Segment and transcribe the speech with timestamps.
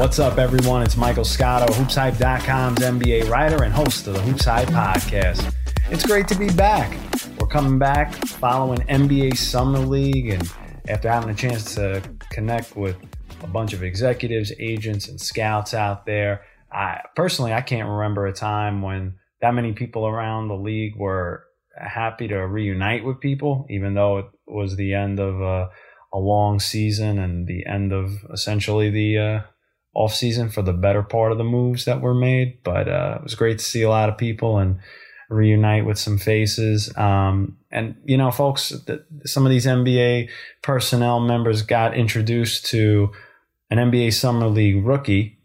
[0.00, 0.82] What's up, everyone?
[0.82, 5.54] It's Michael Scotto, HoopsHype.com's NBA writer and host of the HoopsHype podcast.
[5.90, 6.98] It's great to be back.
[7.38, 10.50] We're coming back following NBA Summer League, and
[10.88, 12.96] after having a chance to connect with
[13.42, 18.32] a bunch of executives, agents, and scouts out there, I personally I can't remember a
[18.32, 21.44] time when that many people around the league were
[21.76, 25.68] happy to reunite with people, even though it was the end of a,
[26.10, 29.40] a long season and the end of essentially the uh,
[29.94, 32.62] off season for the better part of the moves that were made.
[32.62, 34.78] But uh, it was great to see a lot of people and
[35.28, 36.94] reunite with some faces.
[36.96, 40.28] Um, and you know, folks, the, some of these NBA
[40.62, 43.10] personnel members got introduced to
[43.70, 45.38] an NBA Summer League rookie.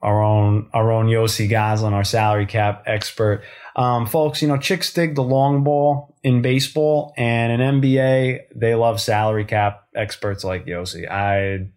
[0.00, 3.42] Our own, our own Yossi Gozlan, our salary cap expert.
[3.74, 8.76] Um, folks, you know, chicks dig the long ball in baseball and in NBA, they
[8.76, 11.10] love salary cap experts like Yossi.
[11.10, 11.70] I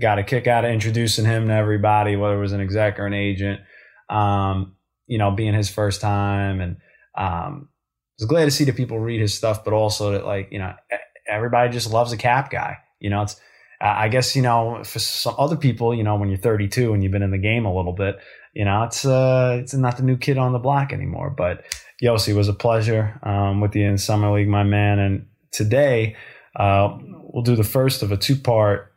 [0.00, 3.06] got a kick out of introducing him to everybody, whether it was an exec or
[3.06, 3.60] an agent.
[4.08, 6.76] Um, you know, being his first time, and
[7.16, 10.48] um, I was glad to see that people read his stuff, but also that like
[10.50, 10.74] you know
[11.28, 12.78] everybody just loves a cap guy.
[13.00, 13.40] You know, it's
[13.80, 17.12] I guess you know for some other people, you know, when you're 32 and you've
[17.12, 18.18] been in the game a little bit,
[18.54, 21.30] you know, it's uh, it's not the new kid on the block anymore.
[21.30, 21.64] But
[22.02, 24.98] Yossi was a pleasure um, with you in summer league, my man.
[24.98, 26.16] And today
[26.56, 28.92] uh, we'll do the first of a two part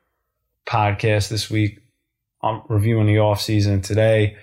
[0.69, 1.79] podcast this week.
[2.41, 4.37] I'm reviewing the off season today.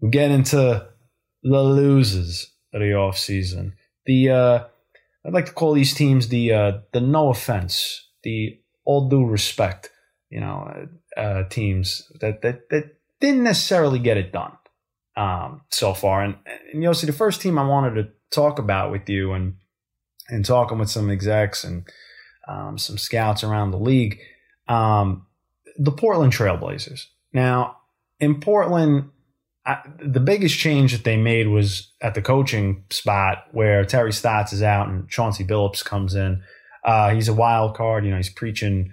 [0.00, 0.88] We get into
[1.42, 3.74] the losers of the off season.
[4.06, 4.64] The uh,
[5.26, 9.90] I'd like to call these teams the uh, the no offense, the all due respect,
[10.30, 14.52] you know, uh, teams that, that that didn't necessarily get it done
[15.16, 16.22] um, so far.
[16.22, 19.32] And, and you know, see, the first team I wanted to talk about with you
[19.32, 19.56] and
[20.28, 21.86] and talking with some execs and
[22.48, 24.18] um, some scouts around the league.
[24.68, 25.26] Um,
[25.78, 27.04] the Portland Trailblazers.
[27.32, 27.76] Now,
[28.20, 29.10] in Portland,
[29.64, 34.52] I, the biggest change that they made was at the coaching spot where Terry Stotts
[34.52, 36.42] is out and Chauncey Billups comes in.
[36.84, 38.04] Uh, he's a wild card.
[38.04, 38.92] You know, he's preaching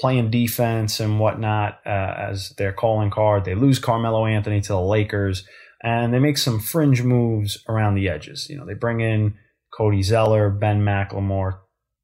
[0.00, 3.44] playing defense and whatnot uh, as their calling card.
[3.44, 5.46] They lose Carmelo Anthony to the Lakers,
[5.82, 8.48] and they make some fringe moves around the edges.
[8.50, 9.36] You know, they bring in
[9.72, 11.60] Cody Zeller, Ben McLemore,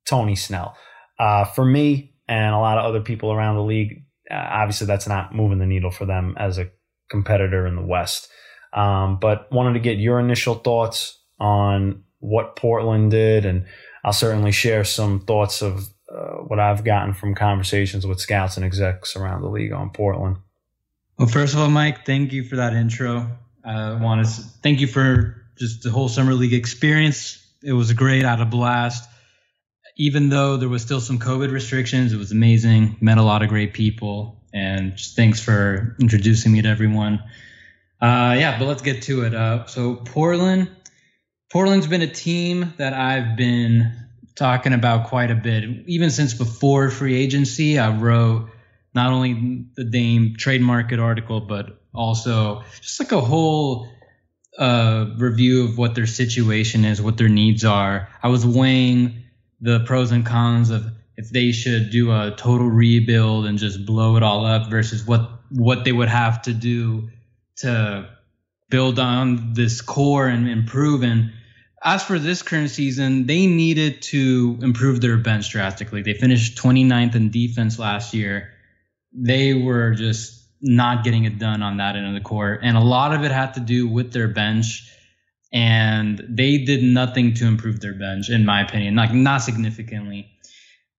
[0.09, 0.77] Tony Snell.
[1.19, 4.05] Uh, for me, and a lot of other people around the league.
[4.31, 6.71] Uh, obviously, that's not moving the needle for them as a
[7.11, 8.29] competitor in the West.
[8.73, 13.65] Um, but wanted to get your initial thoughts on what Portland did, and
[14.05, 18.67] I'll certainly share some thoughts of uh, what I've gotten from conversations with scouts and
[18.67, 20.37] execs around the league on Portland.
[21.19, 23.27] Well, first of all, Mike, thank you for that intro.
[23.65, 27.45] I want to thank you for just the whole summer league experience.
[27.63, 28.25] It was great.
[28.25, 29.08] I had a blast
[29.99, 32.97] even though there was still some COVID restrictions, it was amazing.
[33.01, 37.23] Met a lot of great people, and thanks for introducing me to everyone.
[38.01, 39.35] Uh, yeah, but let's get to it.
[39.35, 40.71] Uh, so Portland,
[41.51, 43.93] Portland's been a team that I've been
[44.37, 47.77] talking about quite a bit, even since before free agency.
[47.77, 48.51] I wrote
[48.95, 53.89] not only the Dame trade market article, but also just like a whole
[54.57, 58.09] uh, review of what their situation is, what their needs are.
[58.23, 59.25] I was weighing
[59.61, 60.85] the pros and cons of
[61.17, 65.31] if they should do a total rebuild and just blow it all up versus what
[65.51, 67.09] what they would have to do
[67.57, 68.09] to
[68.71, 71.03] build on this core and improve.
[71.03, 71.33] And
[71.83, 76.03] as for this current season, they needed to improve their bench drastically.
[76.03, 78.53] They finished 29th in defense last year.
[79.13, 82.61] They were just not getting it done on that end of the court.
[82.63, 84.93] And a lot of it had to do with their bench
[85.53, 90.29] and they did nothing to improve their bench, in my opinion, like not significantly.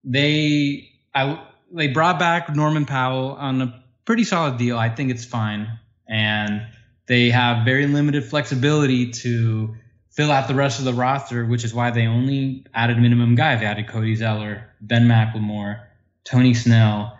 [0.03, 4.77] They I they brought back Norman Powell on a pretty solid deal.
[4.77, 6.65] I think it's fine, and
[7.07, 9.75] they have very limited flexibility to
[10.11, 13.59] fill out the rest of the roster, which is why they only added minimum guys.
[13.59, 15.85] They added Cody Zeller, Ben McLemore,
[16.23, 17.17] Tony Snell,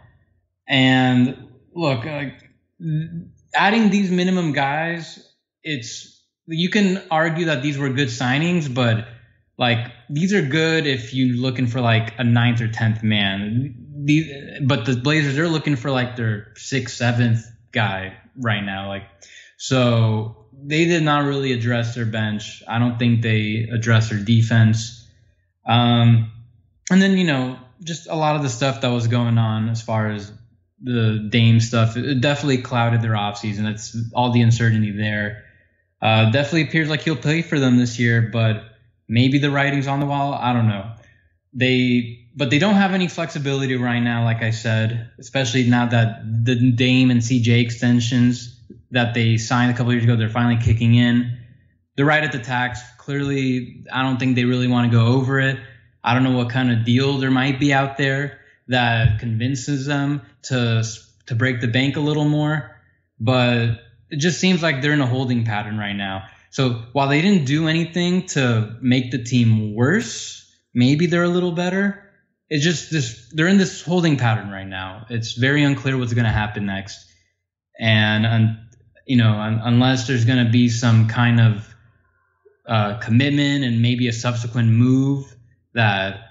[0.67, 2.29] and look, uh,
[3.53, 5.27] adding these minimum guys,
[5.63, 6.18] it's
[6.49, 9.07] you can argue that these were good signings, but
[9.57, 13.75] like these are good if you're looking for like a ninth or tenth man.
[14.03, 18.87] These, but the Blazers are looking for like their sixth, seventh guy right now.
[18.87, 19.03] Like,
[19.57, 22.63] so they did not really address their bench.
[22.67, 25.07] I don't think they addressed their defense.
[25.65, 26.31] Um,
[26.89, 29.81] and then you know just a lot of the stuff that was going on as
[29.81, 30.31] far as
[30.81, 33.69] the Dame stuff, it definitely clouded their offseason.
[33.69, 35.43] It's all the uncertainty there.
[36.01, 38.63] Uh, definitely appears like he'll play for them this year, but
[39.07, 40.33] maybe the writing's on the wall.
[40.33, 40.91] I don't know.
[41.53, 46.21] They but they don't have any flexibility right now, like I said, especially now that
[46.45, 48.57] the Dame and CJ extensions
[48.91, 51.37] that they signed a couple years ago, they're finally kicking in.
[51.95, 52.81] They're right at the tax.
[52.97, 55.59] Clearly, I don't think they really want to go over it.
[56.03, 60.21] I don't know what kind of deal there might be out there that convinces them
[60.43, 60.83] to
[61.25, 62.79] to break the bank a little more,
[63.19, 66.27] but it just seems like they're in a holding pattern right now.
[66.51, 71.51] So while they didn't do anything to make the team worse, maybe they're a little
[71.51, 72.03] better.
[72.49, 75.05] It's just this they're in this holding pattern right now.
[75.09, 77.05] It's very unclear what's going to happen next,
[77.79, 78.57] and um,
[79.05, 81.75] you know un- unless there's going to be some kind of
[82.67, 85.35] uh, commitment and maybe a subsequent move
[85.73, 86.21] that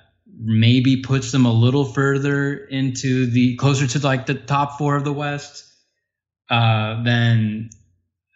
[0.41, 5.05] maybe puts them a little further into the closer to like the top four of
[5.05, 5.65] the West,
[6.51, 7.71] uh, then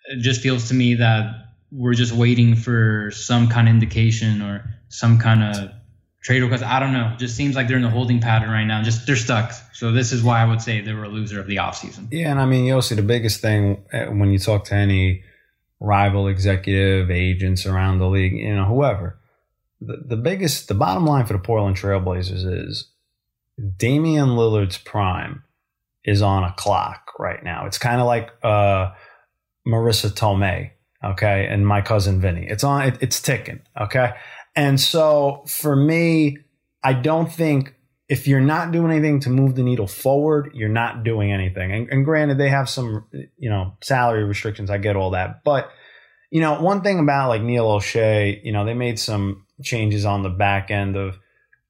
[0.07, 4.65] it just feels to me that we're just waiting for some kind of indication or
[4.89, 5.71] some kind of
[6.23, 6.63] trade request.
[6.63, 7.13] I don't know.
[7.15, 8.83] It just seems like they're in the holding pattern right now.
[8.83, 9.53] Just they're stuck.
[9.73, 12.09] So this is why I would say they were a loser of the offseason.
[12.11, 15.25] Yeah, and I mean, you see the biggest thing uh, when you talk to any
[15.81, 19.19] rival executive agents around the league, you know, whoever,
[19.81, 22.89] the, the biggest, the bottom line for the Portland Trailblazers is
[23.77, 25.43] Damian Lillard's prime
[26.05, 27.67] is on a clock right now.
[27.67, 28.93] It's kind of like uh,
[29.67, 30.73] Marisa Tomei
[31.05, 32.47] okay, and my cousin Vinny.
[32.49, 32.89] It's on.
[32.89, 33.61] It, it's ticking.
[33.81, 34.13] Okay,
[34.55, 36.39] and so for me,
[36.83, 37.75] I don't think
[38.09, 41.73] if you're not doing anything to move the needle forward, you're not doing anything.
[41.73, 43.07] And, and granted, they have some
[43.37, 44.71] you know salary restrictions.
[44.71, 45.71] I get all that, but
[46.31, 50.23] you know one thing about like Neil Olshey, you know they made some changes on
[50.23, 51.19] the back end of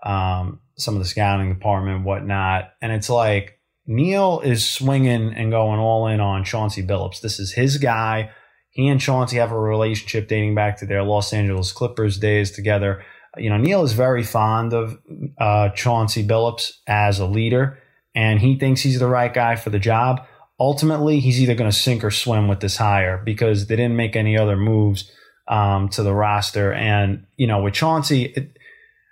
[0.05, 3.59] um, some of the scouting department, whatnot, and it's like.
[3.87, 7.21] Neil is swinging and going all in on Chauncey Billups.
[7.21, 8.31] This is his guy
[8.73, 13.05] he and Chauncey have a relationship dating back to their Los Angeles Clippers days together.
[13.37, 14.99] You know, Neil is very fond of
[15.39, 17.79] uh, Chauncey Billups as a leader,
[18.15, 20.27] and he thinks he's the right guy for the job.
[20.59, 24.17] Ultimately, he's either going to sink or swim with this hire because they didn't make
[24.17, 25.11] any other moves
[25.49, 26.73] um, to the roster.
[26.73, 28.57] And you know, with Chauncey, it,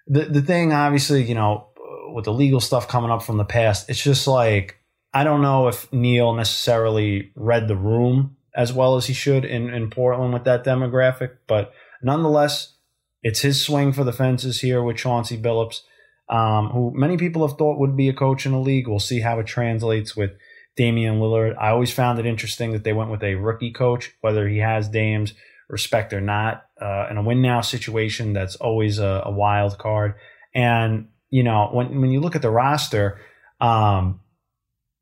[0.06, 1.68] the the thing obviously, you know,
[2.14, 4.76] with the legal stuff coming up from the past, it's just like
[5.12, 9.70] I don't know if Neil necessarily read the room as well as he should in,
[9.70, 11.38] in Portland with that demographic.
[11.46, 11.72] But
[12.02, 12.74] nonetheless,
[13.22, 15.80] it's his swing for the fences here with Chauncey Billups,
[16.28, 18.88] um, who many people have thought would be a coach in the league.
[18.88, 20.32] We'll see how it translates with
[20.76, 21.56] Damian Lillard.
[21.58, 24.88] I always found it interesting that they went with a rookie coach, whether he has
[24.88, 25.34] Dame's
[25.68, 26.64] respect or not.
[26.80, 30.14] Uh, in a win now situation, that's always a, a, wild card.
[30.54, 33.18] And, you know, when, when you look at the roster,
[33.60, 34.20] um,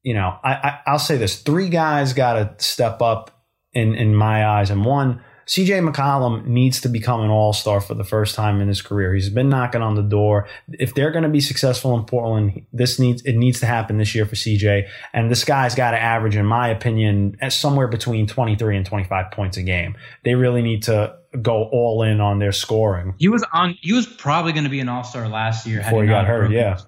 [0.02, 4.14] you know, I, I, I'll say this three guys got to step up in in
[4.14, 4.70] my eyes.
[4.70, 8.68] And one, CJ McCollum needs to become an all star for the first time in
[8.68, 9.14] his career.
[9.14, 10.46] He's been knocking on the door.
[10.68, 14.14] If they're going to be successful in Portland, this needs it needs to happen this
[14.14, 14.88] year for CJ.
[15.14, 19.56] And this guy's got to average, in my opinion, somewhere between 23 and 25 points
[19.56, 19.96] a game.
[20.22, 23.14] They really need to go all in on their scoring.
[23.18, 23.74] He was on.
[23.80, 26.50] He was probably going to be an all star last year before he got hurt.
[26.50, 26.78] Yeah,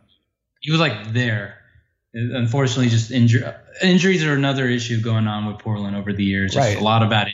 [0.61, 1.57] he was like there
[2.13, 3.45] unfortunately, just injury,
[3.83, 6.53] injuries are another issue going on with Portland over the years.
[6.53, 6.79] Just right.
[6.79, 7.29] a lot of bad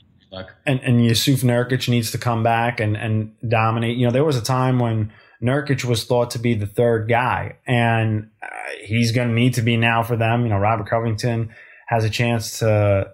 [0.65, 3.97] And and Jusuf Nurkic needs to come back and and dominate.
[3.97, 5.12] You know, there was a time when
[5.43, 8.47] Nurkic was thought to be the third guy, and uh,
[8.85, 10.43] he's going to need to be now for them.
[10.43, 11.50] You know, Robert Covington
[11.88, 13.12] has a chance to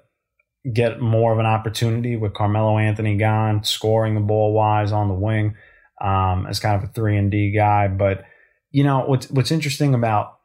[0.72, 5.14] get more of an opportunity with Carmelo Anthony gone, scoring the ball wise on the
[5.14, 5.56] wing
[6.00, 7.88] um, as kind of a three and D guy.
[7.88, 8.24] But
[8.70, 10.38] you know what's what's interesting about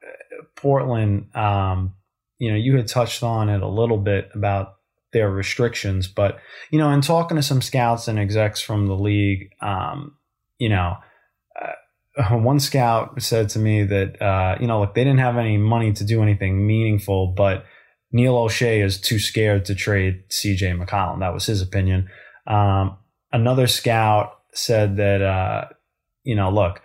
[0.58, 1.94] Portland, um,
[2.40, 4.77] you know, you had touched on it a little bit about
[5.14, 6.38] their restrictions, but
[6.72, 10.16] you know, in talking to some scouts and execs from the league, um,
[10.60, 10.98] you know,
[11.60, 15.58] uh, one scout said to me that uh, you know, look, they didn't have any
[15.58, 17.66] money to do anything meaningful, but
[18.12, 20.72] Neil Olshey is too scared to trade C.J.
[20.72, 21.20] McCollum.
[21.20, 22.10] That was his opinion.
[22.46, 22.98] Um,
[23.32, 25.66] another scout said that uh,
[26.24, 26.82] you know, look,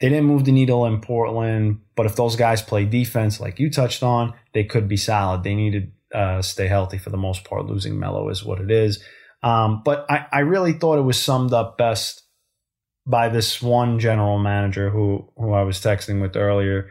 [0.00, 3.70] they didn't move the needle in Portland, but if those guys play defense like you
[3.70, 5.42] touched on, they could be solid.
[5.42, 7.66] They need to uh, stay healthy for the most part.
[7.66, 9.02] Losing Melo is what it is.
[9.42, 12.22] Um, but I, I really thought it was summed up best
[13.06, 16.90] by this one general manager who who I was texting with earlier.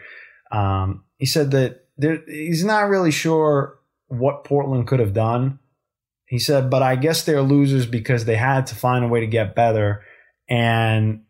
[0.51, 5.59] Um, he said that there, he's not really sure what Portland could have done.
[6.25, 9.27] He said, but I guess they're losers because they had to find a way to
[9.27, 10.03] get better.
[10.49, 11.23] And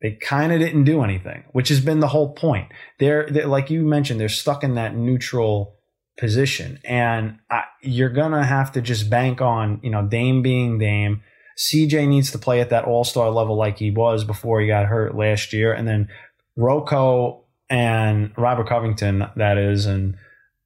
[0.00, 2.70] they kind of didn't do anything, which has been the whole point.
[2.98, 5.78] They're, they're like you mentioned, they're stuck in that neutral
[6.16, 11.22] position, and I, you're gonna have to just bank on you know Dame being Dame.
[11.56, 14.86] CJ needs to play at that All Star level like he was before he got
[14.86, 16.08] hurt last year, and then
[16.56, 20.16] Rocco and Robert Covington, that is, and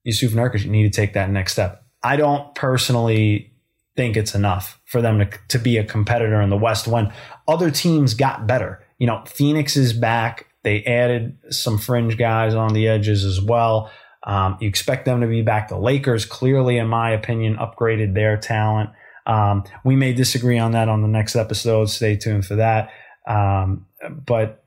[0.07, 1.83] Jusuf Nurkic need to take that next step.
[2.03, 3.53] I don't personally
[3.95, 7.11] think it's enough for them to, to be a competitor in the West when
[7.47, 8.85] other teams got better.
[8.97, 10.47] You know, Phoenix is back.
[10.63, 13.91] They added some fringe guys on the edges as well.
[14.23, 15.69] Um, you expect them to be back.
[15.69, 18.89] The Lakers, clearly, in my opinion, upgraded their talent.
[19.25, 21.85] Um, we may disagree on that on the next episode.
[21.85, 22.91] Stay tuned for that.
[23.27, 23.85] Um,
[24.25, 24.63] but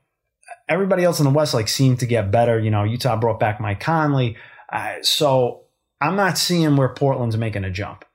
[0.69, 2.59] everybody else in the West like seemed to get better.
[2.59, 4.37] You know, Utah brought back Mike Conley.
[4.71, 5.65] Uh, so
[6.01, 8.05] I'm not seeing where Portland's making a jump.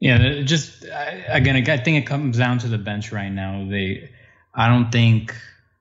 [0.00, 0.84] Yeah, just
[1.28, 3.68] again, I think it comes down to the bench right now.
[3.70, 4.10] They,
[4.52, 5.32] I don't think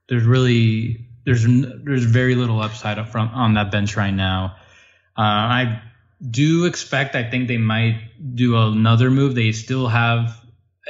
[0.09, 4.55] there's really there's there's very little upside up front on that bench right now.
[5.17, 5.81] Uh, I
[6.29, 7.15] do expect.
[7.15, 9.35] I think they might do another move.
[9.35, 10.37] They still have.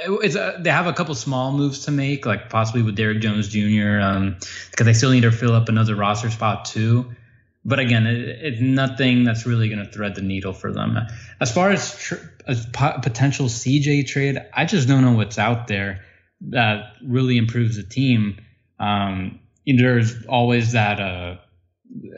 [0.04, 3.50] It's a, they have a couple small moves to make, like possibly with Derrick Jones
[3.50, 4.00] Jr.
[4.00, 4.38] Um,
[4.72, 7.14] because they still need to fill up another roster spot too.
[7.64, 10.98] But again, it, it's nothing that's really going to thread the needle for them.
[11.40, 12.16] As far as, tr-
[12.48, 16.02] as po- potential CJ trade, I just don't know what's out there
[16.50, 18.38] that really improves the team.
[18.80, 21.38] Um, there's always that uh,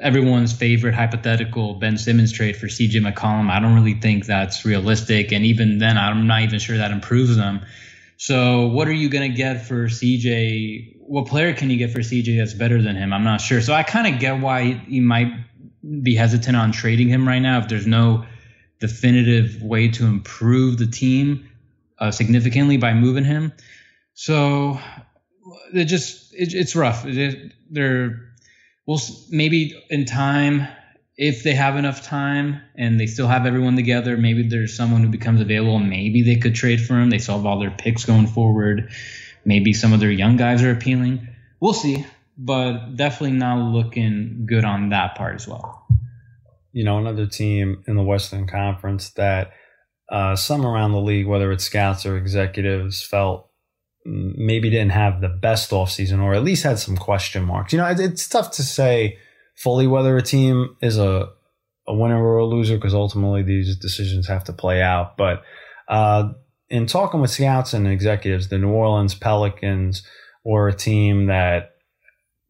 [0.02, 3.50] everyone's favorite hypothetical Ben Simmons trade for CJ McCollum.
[3.50, 7.36] I don't really think that's realistic, and even then, I'm not even sure that improves
[7.36, 7.66] them.
[8.18, 10.98] So, what are you going to get for CJ?
[11.00, 13.12] What player can you get for CJ that's better than him?
[13.12, 13.62] I'm not sure.
[13.62, 15.34] So, I kind of get why he might
[16.02, 18.26] be hesitant on trading him right now if there's no
[18.80, 21.50] definitive way to improve the team
[22.00, 23.52] uh, significantly by moving him.
[24.14, 24.80] So,
[25.74, 27.06] it just it, it's rough.
[27.06, 28.34] It, they're
[28.86, 29.00] we'll
[29.30, 30.68] maybe in time
[31.16, 35.10] if they have enough time and they still have everyone together, maybe there's someone who
[35.10, 35.80] becomes available.
[35.80, 37.10] Maybe they could trade for him.
[37.10, 38.92] They have all their picks going forward.
[39.46, 41.28] Maybe some of their young guys are appealing.
[41.60, 42.06] We'll see,
[42.38, 45.86] but definitely not looking good on that part as well.
[46.72, 49.52] You know, another team in the Western Conference that
[50.10, 53.50] uh, some around the league, whether it's scouts or executives, felt
[54.06, 57.74] maybe didn't have the best offseason or at least had some question marks.
[57.74, 59.18] You know, it's tough to say
[59.56, 61.30] fully whether a team is a,
[61.88, 65.16] a winner or a loser because ultimately these decisions have to play out.
[65.18, 65.44] But
[65.88, 66.34] uh,
[66.70, 70.06] in talking with scouts and executives, the New Orleans Pelicans
[70.44, 71.76] were a team that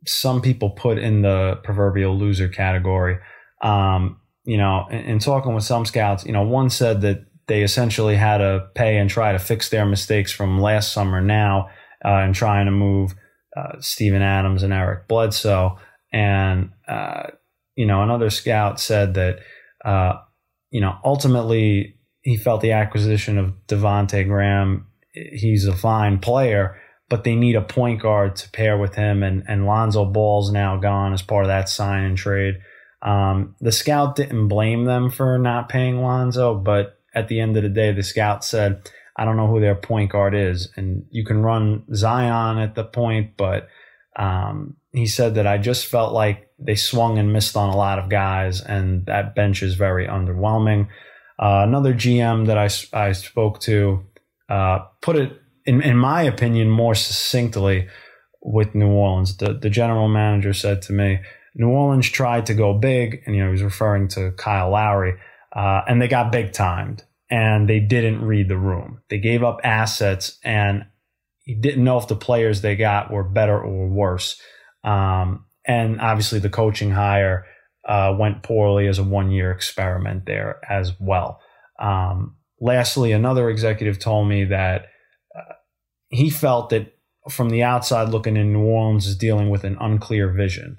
[0.05, 3.19] some people put in the proverbial loser category.
[3.62, 7.63] Um, you know, in, in talking with some scouts, you know, one said that they
[7.63, 11.69] essentially had to pay and try to fix their mistakes from last summer now
[12.03, 13.15] uh, and trying to move
[13.55, 15.77] uh, Steven Adams and Eric Bledsoe.
[16.12, 17.27] And, uh,
[17.75, 19.39] you know, another scout said that,
[19.83, 20.19] uh,
[20.71, 27.23] you know, ultimately he felt the acquisition of Devonte Graham, he's a fine player, but
[27.23, 29.21] they need a point guard to pair with him.
[29.21, 32.55] And, and Lonzo Ball's now gone as part of that sign and trade.
[33.01, 37.63] Um, the scout didn't blame them for not paying Lonzo, but at the end of
[37.63, 40.72] the day, the scout said, I don't know who their point guard is.
[40.75, 43.67] And you can run Zion at the point, but
[44.15, 48.00] um, he said that I just felt like they swung and missed on a lot
[48.00, 50.88] of guys, and that bench is very underwhelming.
[51.39, 54.05] Uh, another GM that I, I spoke to
[54.50, 55.34] uh, put it,
[55.65, 57.88] in, in my opinion, more succinctly
[58.41, 59.38] with New Orleans.
[59.38, 61.20] The, the general manager said to me,
[61.55, 65.15] New Orleans tried to go big, and you know he was referring to Kyle Lowry
[65.55, 69.01] uh, and they got big timed and they didn't read the room.
[69.10, 70.86] They gave up assets and
[71.43, 74.39] he didn't know if the players they got were better or worse.
[74.83, 77.45] Um, and obviously the coaching hire
[77.88, 81.39] uh, went poorly as a one year experiment there as well.
[81.79, 84.88] Um, lastly, another executive told me that
[85.36, 85.53] uh,
[86.10, 86.93] he felt that
[87.29, 90.77] from the outside looking in, New Orleans is dealing with an unclear vision.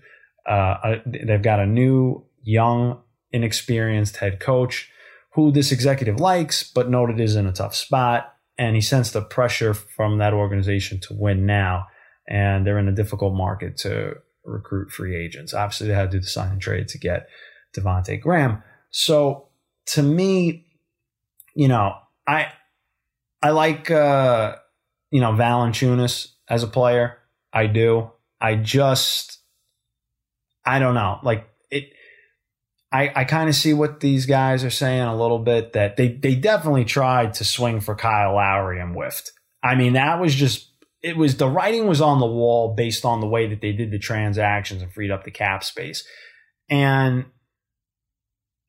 [0.49, 3.03] Uh, they've got a new, young,
[3.35, 4.91] inexperienced head coach
[5.35, 8.33] who this executive likes, but noted is in a tough spot.
[8.57, 11.89] And he sensed the pressure from that organization to win now.
[12.29, 14.15] And they're in a difficult market to
[14.45, 15.53] recruit free agents.
[15.53, 17.29] Obviously, they had to do the sign and trade to get
[17.77, 18.63] Devonte Graham.
[18.91, 19.49] So
[19.87, 20.67] to me,
[21.55, 22.53] you know, I
[23.43, 24.57] I like uh,
[25.11, 27.19] you know Valanciunas as a player.
[27.53, 28.11] I do.
[28.41, 29.41] I just
[30.65, 31.19] I don't know.
[31.23, 31.49] Like
[32.95, 36.13] I, I kind of see what these guys are saying a little bit that they,
[36.13, 39.33] they definitely tried to swing for Kyle Lowry and whiffed.
[39.65, 40.71] I mean, that was just,
[41.03, 43.91] it was the writing was on the wall based on the way that they did
[43.91, 46.07] the transactions and freed up the cap space.
[46.71, 47.25] And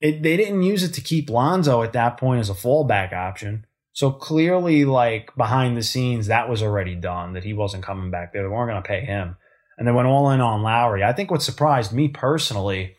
[0.02, 3.68] it, they didn't use it to keep Lonzo at that point as a fallback option.
[3.94, 8.34] So clearly, like behind the scenes, that was already done, that he wasn't coming back
[8.34, 8.42] there.
[8.42, 9.38] They weren't going to pay him.
[9.78, 11.04] and they went all in on Lowry.
[11.04, 12.96] I think what surprised me personally,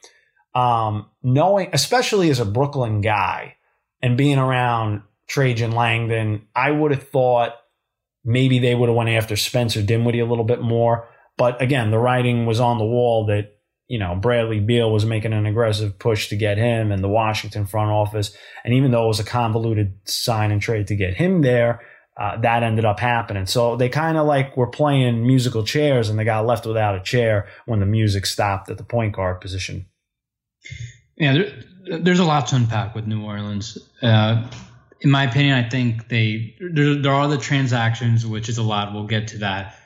[0.56, 3.56] um, knowing, especially as a Brooklyn guy
[4.00, 7.52] and being around Trajan Langdon, I would have thought
[8.24, 11.08] maybe they would have went after Spencer Dinwiddie a little bit more.
[11.36, 13.52] But again, the writing was on the wall that
[13.86, 17.66] you know Bradley Beal was making an aggressive push to get him, and the Washington
[17.66, 18.34] front office.
[18.64, 21.82] And even though it was a convoluted sign and trade to get him there,
[22.16, 23.44] uh, that ended up happening.
[23.44, 27.02] So they kind of like were playing musical chairs, and they got left without a
[27.02, 29.84] chair when the music stopped at the point guard position.
[31.16, 33.78] Yeah, there, there's a lot to unpack with New Orleans.
[34.02, 34.48] Uh,
[35.00, 38.92] in my opinion, I think they there, there are the transactions, which is a lot.
[38.92, 39.76] We'll get to that.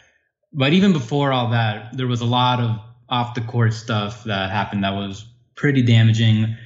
[0.52, 4.50] But even before all that, there was a lot of off the court stuff that
[4.50, 5.24] happened that was
[5.56, 6.56] pretty damaging.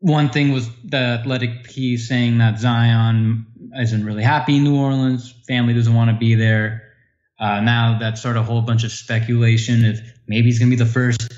[0.00, 3.46] One thing was the athletic piece saying that Zion
[3.80, 6.94] isn't really happy in New Orleans, family doesn't want to be there.
[7.40, 10.76] Uh, now that's sort of a whole bunch of speculation if maybe he's going to
[10.76, 11.32] be the first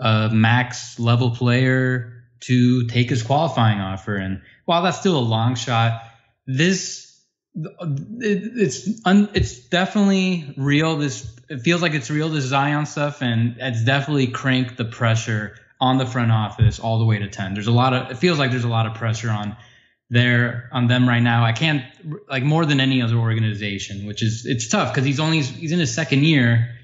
[0.00, 4.16] uh, max level player to take his qualifying offer.
[4.16, 6.02] And while that's still a long shot,
[6.46, 7.04] this
[7.54, 10.96] it, it's un, it's definitely real.
[10.96, 12.28] This it feels like it's real.
[12.28, 17.04] This Zion stuff, and it's definitely cranked the pressure on the front office all the
[17.04, 17.54] way to ten.
[17.54, 19.56] There's a lot of it feels like there's a lot of pressure on
[20.10, 21.44] there on them right now.
[21.44, 21.84] I can't
[22.28, 25.78] like more than any other organization, which is it's tough because he's only he's in
[25.78, 26.74] his second year.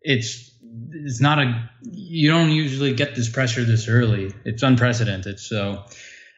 [0.00, 0.49] It's
[1.04, 4.32] it's not a you don't usually get this pressure this early.
[4.44, 5.40] It's unprecedented.
[5.40, 5.84] So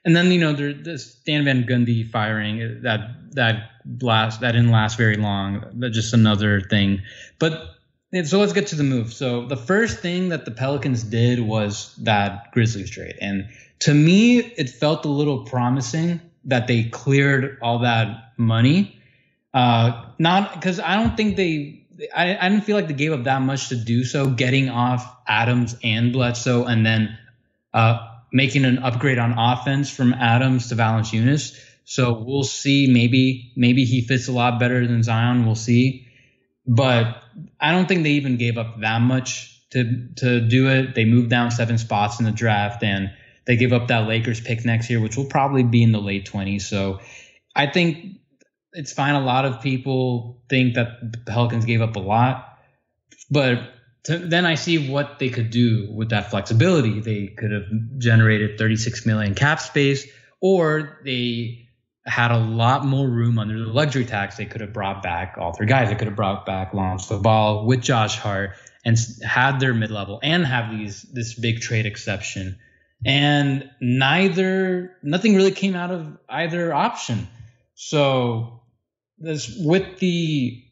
[0.05, 3.01] and then you know there this Stan Van Gundy firing that
[3.33, 5.65] that last that didn't last very long.
[5.75, 7.03] That's just another thing.
[7.39, 7.77] But
[8.25, 9.13] so let's get to the move.
[9.13, 13.49] So the first thing that the Pelicans did was that Grizzlies trade, and
[13.81, 18.99] to me it felt a little promising that they cleared all that money.
[19.55, 21.82] Uh, not because I don't think they.
[22.15, 25.17] I, I didn't feel like they gave up that much to do so, getting off
[25.27, 27.19] Adams and Bledsoe, and then
[27.73, 31.59] uh, making an upgrade on offense from Adams to Valanciunas.
[31.85, 32.89] So we'll see.
[32.93, 35.45] Maybe maybe he fits a lot better than Zion.
[35.45, 36.07] We'll see.
[36.67, 37.17] But
[37.61, 40.95] I don't think they even gave up that much to to do it.
[40.95, 43.13] They moved down seven spots in the draft, and
[43.45, 46.31] they give up that Lakers pick next year, which will probably be in the late
[46.31, 46.63] 20s.
[46.63, 47.01] So
[47.55, 48.21] I think
[48.73, 49.15] it's fine.
[49.15, 52.59] A lot of people think that the Pelicans gave up a lot,
[53.31, 53.73] but
[54.05, 57.01] to, then I see what they could do with that flexibility.
[57.01, 57.65] They could have
[57.99, 60.07] generated 36 million cap space,
[60.41, 61.69] or they
[62.05, 64.37] had a lot more room under the luxury tax.
[64.37, 65.89] They could have brought back all three guys.
[65.89, 70.19] They could have brought back Lonzo Ball with Josh Hart and had their mid level
[70.23, 72.59] and have these this big trade exception.
[73.05, 77.29] And neither nothing really came out of either option.
[77.75, 78.62] So
[79.23, 80.63] this with the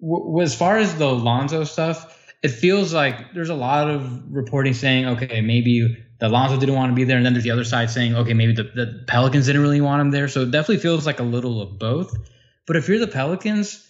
[0.00, 4.74] w- as far as the Lonzo stuff it feels like there's a lot of reporting
[4.74, 7.64] saying, okay, maybe the Alonzo didn't want to be there, and then there's the other
[7.64, 10.28] side saying, okay, maybe the, the Pelicans didn't really want him there.
[10.28, 12.16] So it definitely feels like a little of both.
[12.66, 13.84] But if you're the Pelicans,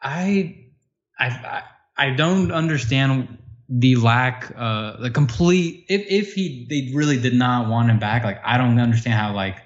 [0.00, 0.70] I
[1.18, 1.62] I I,
[1.96, 5.84] I don't understand the lack, uh, the complete.
[5.88, 9.34] If if he they really did not want him back, like I don't understand how
[9.34, 9.58] like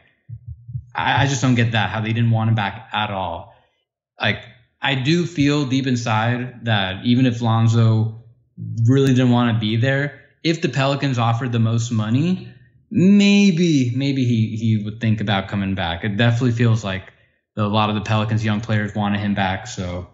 [0.94, 3.53] I, I just don't get that how they didn't want him back at all.
[4.20, 4.44] Like
[4.80, 8.24] I do feel deep inside that even if Lonzo
[8.86, 10.20] really didn't want to be there.
[10.42, 12.48] If the Pelicans offered the most money,
[12.90, 16.04] maybe maybe he he would think about coming back.
[16.04, 17.12] It definitely feels like
[17.56, 20.08] a lot of the Pelicans young players wanted him back, so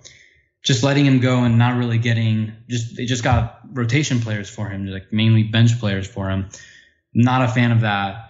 [0.63, 4.69] just letting him go and not really getting just they just got rotation players for
[4.69, 6.49] him, like mainly bench players for him.
[7.13, 8.30] Not a fan of that.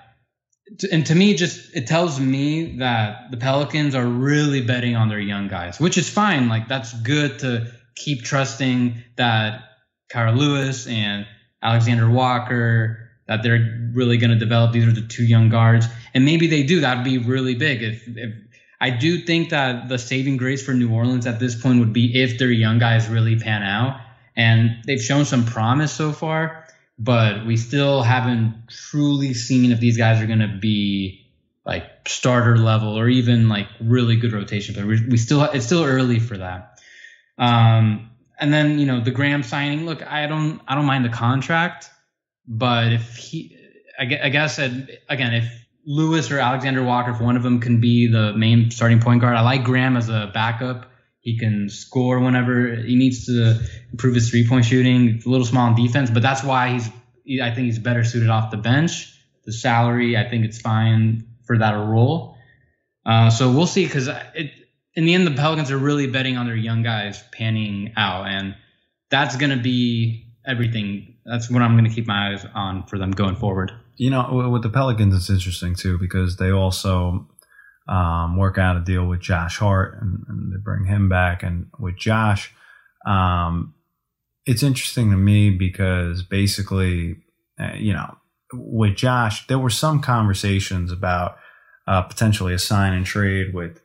[0.92, 5.20] And to me, just it tells me that the Pelicans are really betting on their
[5.20, 6.48] young guys, which is fine.
[6.48, 9.62] Like that's good to keep trusting that
[10.12, 11.26] Kira Lewis and
[11.62, 14.72] Alexander Walker that they're really going to develop.
[14.72, 16.80] These are the two young guards, and maybe they do.
[16.80, 17.82] That'd be really big.
[17.82, 18.34] If, if
[18.80, 22.22] I do think that the saving grace for New Orleans at this point would be
[22.22, 24.00] if their young guys really pan out,
[24.36, 26.66] and they've shown some promise so far,
[27.02, 31.26] but we still haven't truly seen if these guys are going to be
[31.64, 34.74] like starter level or even like really good rotation.
[34.74, 36.78] But we, we still it's still early for that.
[37.38, 39.86] Um, and then you know the Graham signing.
[39.86, 41.88] Look, I don't I don't mind the contract,
[42.46, 43.56] but if he,
[43.98, 45.50] I guess again, if
[45.86, 49.36] Lewis or Alexander Walker, if one of them can be the main starting point guard,
[49.36, 50.89] I like Graham as a backup.
[51.20, 53.60] He can score whenever he needs to
[53.92, 55.16] improve his three point shooting.
[55.16, 56.88] It's a little small in defense, but that's why he's.
[57.42, 59.14] I think he's better suited off the bench.
[59.44, 62.36] The salary, I think it's fine for that role.
[63.04, 64.08] Uh, so we'll see because
[64.94, 68.56] in the end, the Pelicans are really betting on their young guys panning out, and
[69.10, 71.16] that's going to be everything.
[71.24, 73.72] That's what I'm going to keep my eyes on for them going forward.
[73.96, 77.28] You know, with the Pelicans, it's interesting too because they also
[77.90, 81.42] um, work out a deal with Josh Hart and, and, they bring him back.
[81.42, 82.54] And with Josh,
[83.04, 83.74] um,
[84.46, 87.16] it's interesting to me because basically,
[87.58, 88.16] uh, you know,
[88.54, 91.36] with Josh, there were some conversations about
[91.88, 93.80] uh, potentially a sign and trade with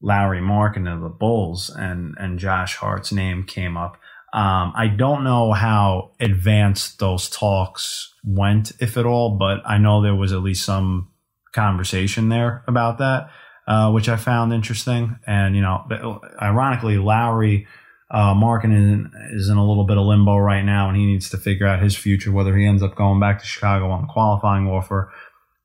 [0.00, 3.96] Lauri Markkanen of the Bulls, and and Josh Hart's name came up.
[4.32, 10.02] Um, I don't know how advanced those talks went, if at all, but I know
[10.02, 11.10] there was at least some
[11.52, 13.30] conversation there about that,
[13.66, 15.18] uh, which I found interesting.
[15.26, 17.66] And, you know, ironically, Lowry
[18.10, 21.38] uh, Markkanen is in a little bit of limbo right now, and he needs to
[21.38, 24.68] figure out his future, whether he ends up going back to Chicago on a qualifying
[24.68, 25.12] offer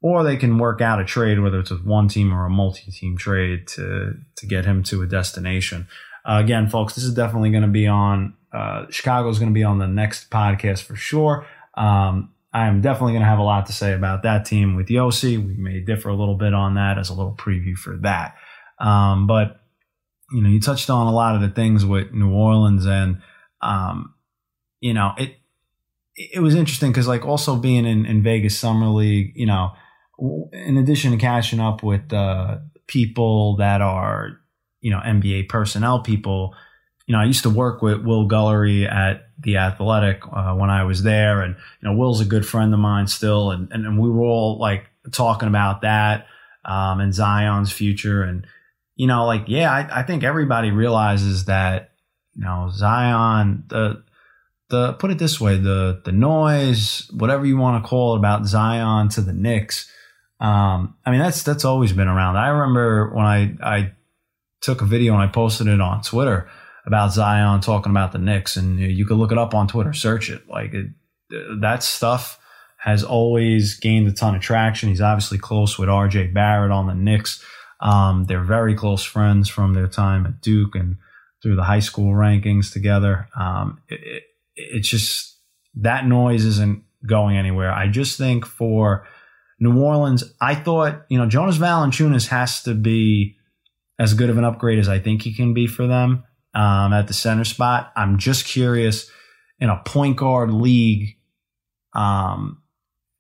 [0.02, 3.18] or they can work out a trade, whether it's with one team or a multi-team
[3.18, 5.88] trade to to get him to a destination.
[6.26, 9.54] Uh, again, folks, this is definitely going to be on uh, Chicago is going to
[9.54, 11.46] be on the next podcast for sure.
[11.76, 14.88] Um, I am definitely going to have a lot to say about that team with
[14.88, 15.38] Yossi.
[15.38, 18.36] We may differ a little bit on that as a little preview for that.
[18.80, 19.60] Um, but
[20.32, 23.22] you know, you touched on a lot of the things with New Orleans, and
[23.62, 24.14] um,
[24.82, 25.36] you know, it
[26.16, 29.72] it was interesting because like also being in, in Vegas Summer League, you know
[30.18, 32.58] in addition to catching up with uh,
[32.88, 34.40] people that are,
[34.82, 36.56] you know, NBA personnel people,
[37.06, 40.84] you know, I used to work with Will Guillory at the Athletic uh, when I
[40.84, 43.98] was there, and you know, Will's a good friend of mine still, and and, and
[43.98, 46.28] we were all like talking about that
[46.66, 48.46] um, and Zion's future, and
[48.96, 51.94] you know, like yeah, I, I think everybody realizes that
[52.36, 54.04] you know Zion the
[54.70, 58.46] the put it this way the the noise whatever you want to call it about
[58.46, 59.90] Zion to the Knicks
[60.40, 62.38] um, I mean, that's that's always been around.
[62.38, 63.92] I remember when I I
[64.62, 66.50] took a video and I posted it on Twitter
[66.88, 70.30] about Zion talking about the Knicks, and you, could look it up on Twitter, search
[70.30, 70.48] it.
[70.50, 70.88] Like it,
[71.60, 72.40] that stuff
[72.78, 74.88] has always gained a ton of traction.
[74.88, 76.28] He's obviously close with R.J.
[76.28, 77.44] Barrett on the Knicks.
[77.82, 80.96] Um, they're very close friends from their time at Duke and
[81.44, 83.28] through the high school rankings together.
[83.38, 84.24] Um, it, it,
[84.56, 85.38] it's just
[85.76, 87.72] that noise isn't going anywhere.
[87.72, 89.06] I just think for
[89.60, 93.36] New Orleans, I thought, you know, Jonas Valanciunas has to be
[94.00, 96.24] as good of an upgrade as I think he can be for them
[96.54, 97.92] um, at the center spot.
[97.96, 99.10] I'm just curious
[99.60, 101.18] in a point guard league
[101.94, 102.62] um,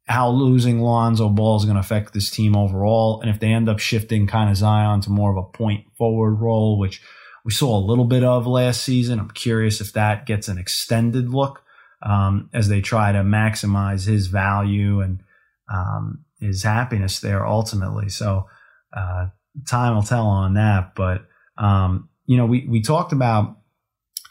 [0.08, 3.20] how losing Lonzo Ball is going to affect this team overall.
[3.22, 6.36] And if they end up shifting kind of Zion to more of a point forward
[6.36, 7.02] role, which
[7.44, 11.30] we saw a little bit of last season, I'm curious if that gets an extended
[11.30, 11.64] look
[12.02, 15.22] um, as they try to maximize his value and
[15.74, 18.10] um, his happiness there ultimately.
[18.10, 18.48] So
[18.96, 19.28] uh,
[19.68, 20.96] time will tell on that.
[20.96, 21.26] But
[21.58, 23.58] um, you know, we we talked about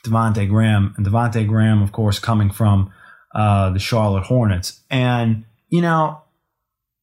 [0.05, 2.93] Devonte Graham and Devonte Graham, of course, coming from
[3.35, 6.23] uh, the Charlotte Hornets, and you know,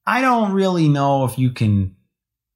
[0.07, 1.95] I don't really know if you can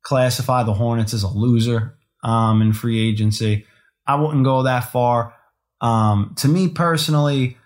[0.04, 3.65] classify the Hornets as a loser um, in free agency.
[4.06, 5.34] I wouldn't go that far.
[5.82, 7.58] Um, to me personally,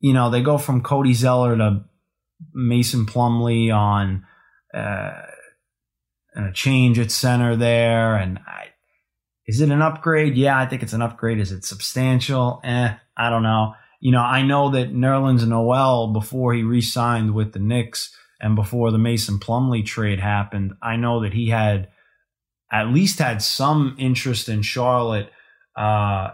[0.00, 1.84] you know, they go from Cody Zeller to
[2.52, 4.26] Mason Plumlee on
[4.74, 5.22] uh,
[6.36, 8.14] a change at center there.
[8.16, 8.65] And I,
[9.46, 10.36] is it an upgrade?
[10.36, 11.38] Yeah, I think it's an upgrade.
[11.38, 12.60] Is it substantial?
[12.64, 13.74] Eh, I don't know.
[14.00, 18.56] You know, I know that Nerlens Noel, before he re signed with the Knicks and
[18.56, 21.88] before the Mason Plumlee trade happened, I know that he had
[22.70, 25.30] at least had some interest in Charlotte
[25.76, 26.30] uh,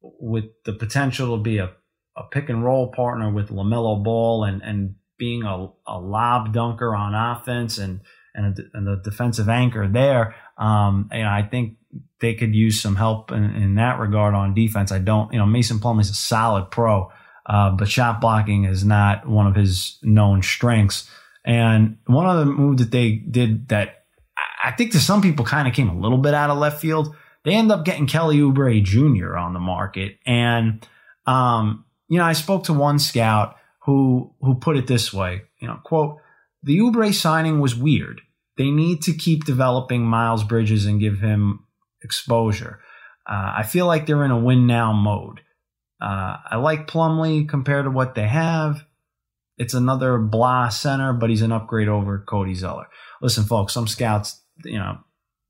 [0.00, 1.72] with the potential to be a,
[2.16, 6.94] a pick and roll partner with LaMelo Ball and, and being a, a lob dunker
[6.94, 8.00] on offense and
[8.34, 10.34] and, a, and the defensive anchor there.
[10.58, 11.76] Um, you know, I think
[12.20, 14.92] they could use some help in, in, that regard on defense.
[14.92, 17.10] I don't, you know, Mason Plumlee is a solid pro,
[17.46, 21.08] uh, but shot blocking is not one of his known strengths.
[21.44, 24.04] And one other move that they did that
[24.64, 27.14] I think to some people kind of came a little bit out of left field.
[27.44, 29.36] They end up getting Kelly Oubre Jr.
[29.36, 30.86] on the market, and
[31.26, 35.68] um, you know, I spoke to one scout who who put it this way, you
[35.68, 36.18] know, quote,
[36.62, 38.22] the Oubre signing was weird.
[38.56, 41.60] They need to keep developing Miles Bridges and give him
[42.04, 42.80] exposure.
[43.28, 45.40] Uh, I feel like they're in a win now mode.
[46.00, 48.84] Uh, I like Plumlee compared to what they have.
[49.56, 52.86] It's another blah center, but he's an upgrade over Cody Zeller.
[53.22, 54.98] Listen, folks, some scouts, you know,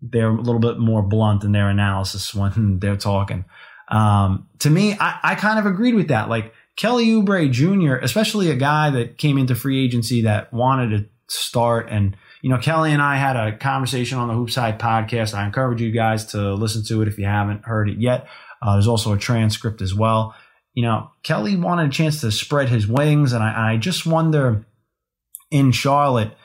[0.00, 3.44] they're a little bit more blunt in their analysis when they're talking.
[3.88, 6.28] Um, to me, I, I kind of agreed with that.
[6.28, 11.08] Like, Kelly Oubre Jr., especially a guy that came into free agency that wanted to
[11.28, 11.88] start.
[11.90, 15.32] And, you know, Kelly and I had a conversation on the HoopsHype podcast.
[15.32, 18.28] I encourage you guys to listen to it if you haven't heard it yet.
[18.60, 20.34] Uh, there's also a transcript as well.
[20.74, 24.66] you know, Kelly wanted a chance to spread his wings, and I, I just wonder
[25.50, 26.36] in Charlotte,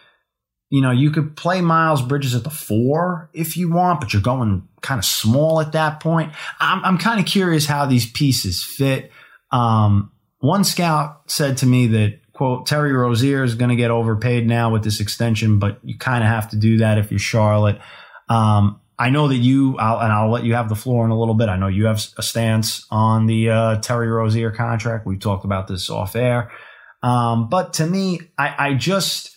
[0.69, 4.21] you know, you could play Miles Bridges at the four if you want, but you're
[4.21, 6.31] going kind of small at that point.
[6.61, 9.11] I'm, I'm kind of curious how these pieces fit.
[9.51, 14.47] Um, one scout said to me that, quote, Terry Rozier is going to get overpaid
[14.47, 17.81] now with this extension, but you kind of have to do that if you're Charlotte.
[18.29, 21.19] Um, I know that you, I'll, and I'll let you have the floor in a
[21.19, 21.49] little bit.
[21.49, 25.05] I know you have a stance on the uh, Terry Rozier contract.
[25.05, 26.49] We've talked about this off air.
[27.03, 29.35] Um, but to me, I, I, just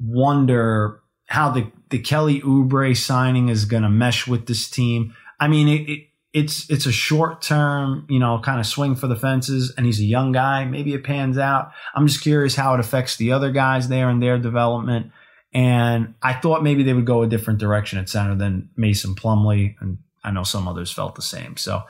[0.00, 5.14] wonder how the, the Kelly Oubre signing is going to mesh with this team.
[5.38, 9.06] I mean, it, it, it's it's a short term, you know, kind of swing for
[9.06, 10.66] the fences, and he's a young guy.
[10.66, 11.72] Maybe it pans out.
[11.94, 15.12] I'm just curious how it affects the other guys there and their development.
[15.54, 19.76] And I thought maybe they would go a different direction at center than Mason Plumlee,
[19.80, 21.56] And I know some others felt the same.
[21.56, 21.82] So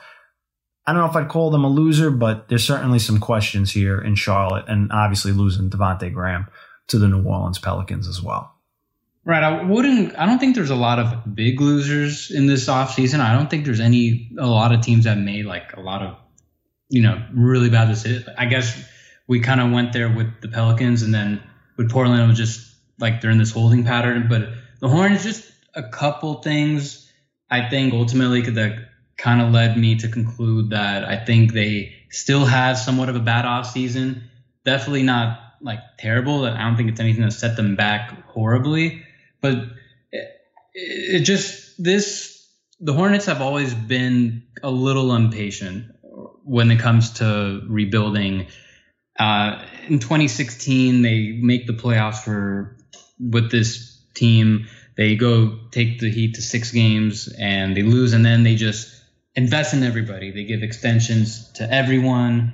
[0.85, 3.99] I don't know if I'd call them a loser, but there's certainly some questions here
[3.99, 6.47] in Charlotte and obviously losing Devonte Graham
[6.87, 8.56] to the New Orleans Pelicans as well.
[9.27, 9.43] Right.
[9.43, 13.19] I wouldn't, I don't think there's a lot of big losers in this offseason.
[13.19, 16.15] I don't think there's any, a lot of teams that made like a lot of,
[16.87, 18.25] you know, really bad decisions.
[18.37, 18.81] I guess
[19.27, 21.43] we kind of went there with the Pelicans and then
[21.75, 24.27] with Portland, it was just like they're in this holding pattern.
[24.29, 24.47] But
[24.79, 27.11] the Hornets, just a couple things
[27.49, 28.87] I think ultimately that
[29.17, 33.19] kind of led me to conclude that I think they still have somewhat of a
[33.19, 34.23] bad off season.
[34.63, 36.45] Definitely not like terrible.
[36.45, 39.03] I don't think it's anything that set them back horribly,
[39.41, 39.55] but
[40.11, 40.29] it,
[40.73, 42.37] it just this
[42.79, 45.91] the Hornets have always been a little impatient
[46.43, 48.47] when it comes to rebuilding.
[49.19, 52.77] Uh, in 2016, they make the playoffs for
[53.19, 54.67] with this team.
[54.95, 58.93] They go take the Heat to six games and they lose, and then they just
[59.35, 60.31] invest in everybody.
[60.31, 62.53] They give extensions to everyone,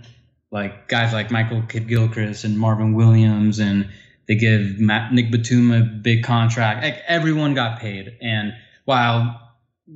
[0.51, 3.89] like guys like Michael Kidd Gilchrist and Marvin Williams, and
[4.27, 6.83] they give Matt, Nick Batum a big contract.
[6.83, 8.53] Like everyone got paid, and
[8.85, 9.39] while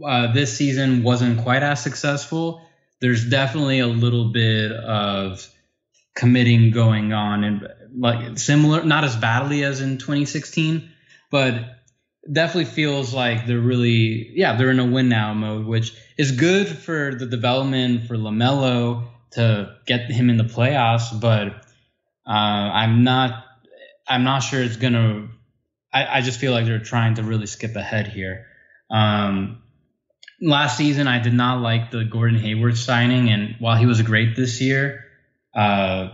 [0.06, 2.62] uh, this season wasn't quite as successful,
[3.00, 5.48] there's definitely a little bit of
[6.16, 10.90] committing going on and like similar, not as badly as in 2016,
[11.32, 11.78] but
[12.32, 16.68] definitely feels like they're really, yeah, they're in a win now mode, which is good
[16.68, 21.20] for the development for LaMelo to get him in the playoffs.
[21.20, 21.48] But
[22.28, 23.46] uh, I'm not,
[24.08, 25.28] I'm not sure it's gonna.
[25.94, 28.48] I, I just feel like they're trying to really skip ahead here.
[28.90, 29.62] Um,
[30.42, 34.36] last season, I did not like the Gordon Hayward signing, and while he was great
[34.36, 35.06] this year,
[35.56, 36.10] uh,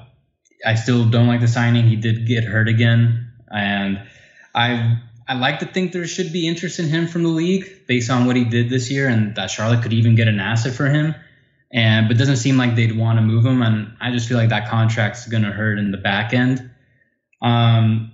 [0.65, 1.87] I still don't like the signing.
[1.87, 4.01] He did get hurt again, and
[4.55, 8.09] I I like to think there should be interest in him from the league based
[8.09, 10.87] on what he did this year, and that Charlotte could even get an asset for
[10.87, 11.15] him.
[11.71, 14.49] And but doesn't seem like they'd want to move him, and I just feel like
[14.49, 16.69] that contract's going to hurt in the back end.
[17.43, 18.13] Um,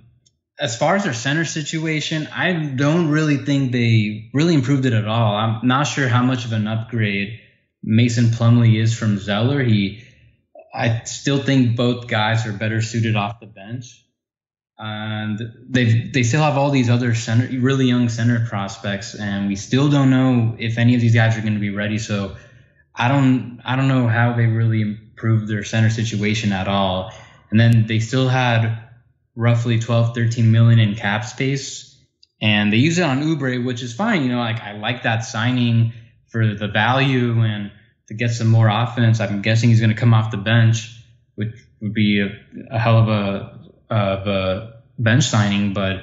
[0.58, 5.06] as far as their center situation, I don't really think they really improved it at
[5.06, 5.34] all.
[5.34, 7.40] I'm not sure how much of an upgrade
[7.82, 9.62] Mason Plumlee is from Zeller.
[9.62, 10.04] He
[10.74, 14.04] I still think both guys are better suited off the bench.
[14.78, 19.56] And they they still have all these other center, really young center prospects, and we
[19.56, 21.98] still don't know if any of these guys are going to be ready.
[21.98, 22.36] So
[22.94, 27.12] I don't I don't know how they really improved their center situation at all.
[27.50, 28.89] And then they still had
[29.36, 31.96] roughly 12, 13 million in cap space,
[32.40, 34.22] and they use it on Oubre, which is fine.
[34.22, 35.92] You know, like I like that signing
[36.28, 37.70] for the value and
[38.08, 39.20] to get some more offense.
[39.20, 40.90] I'm guessing he's going to come off the bench,
[41.34, 45.74] which would be a, a hell of a of a bench signing.
[45.74, 46.02] But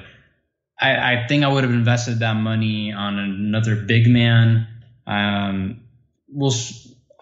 [0.80, 4.68] I, I, think I would have invested that money on another big man.
[5.06, 5.80] Um,
[6.28, 6.54] we'll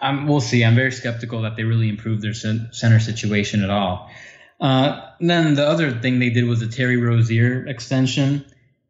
[0.01, 0.65] I'm, we'll see.
[0.65, 4.11] I'm very skeptical that they really improved their center situation at all.
[4.61, 8.45] Uh, then the other thing they did was a Terry Rozier extension.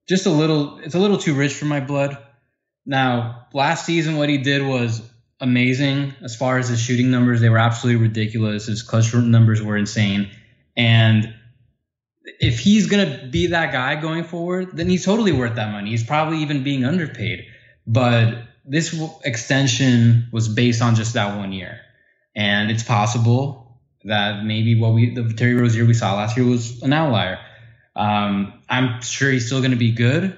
[0.09, 2.19] Just a little, it's a little too rich for my blood.
[2.85, 5.03] Now, last season, what he did was
[5.41, 7.41] amazing as far as his shooting numbers.
[7.41, 8.67] They were absolutely ridiculous.
[8.67, 10.31] His clutch numbers were insane.
[10.77, 11.35] And
[12.41, 15.91] if he's going to be that guy going forward, then he's totally worth that money.
[15.91, 17.45] He's probably even being underpaid.
[17.87, 21.81] But this extension was based on just that one year.
[22.35, 23.66] And it's possible
[24.07, 27.39] that maybe what we, the Terry Rozier we saw last year was an outlier.
[27.95, 30.37] Um, I'm sure he's still going to be good,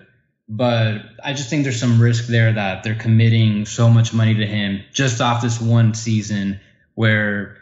[0.49, 4.47] but I just think there's some risk there that they're committing so much money to
[4.47, 6.61] him just off this one season
[6.95, 7.59] where,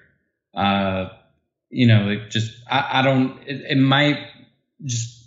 [0.55, 1.09] uh,
[1.71, 3.43] you know, it just I, I don't.
[3.47, 4.19] It, it, might
[4.85, 5.25] just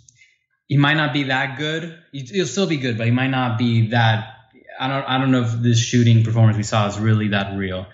[0.68, 1.98] he might not be that good.
[2.12, 4.36] He'll still be good, but he might not be that.
[4.78, 5.04] I don't.
[5.04, 7.86] I don't know if this shooting performance we saw is really that real.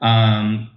[0.00, 0.70] Um,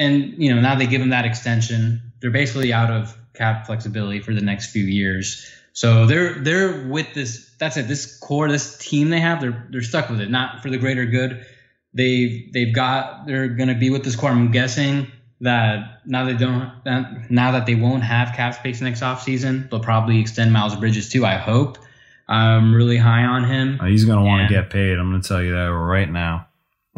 [0.00, 2.00] and you know now they give him that extension.
[2.20, 5.48] They're basically out of cap flexibility for the next few years.
[5.72, 7.54] So they're they're with this.
[7.58, 7.86] That's it.
[7.86, 10.30] This core, this team they have, they're they're stuck with it.
[10.30, 11.44] Not for the greater good.
[11.92, 13.26] They've they've got.
[13.26, 14.30] They're gonna be with this core.
[14.30, 16.72] I'm guessing that now they don't.
[16.84, 21.10] That, now that they won't have cap space next offseason, they'll probably extend Miles Bridges
[21.10, 21.26] too.
[21.26, 21.78] I hope.
[22.26, 23.78] I'm really high on him.
[23.82, 24.98] Oh, he's gonna want to get paid.
[24.98, 26.46] I'm gonna tell you that right now.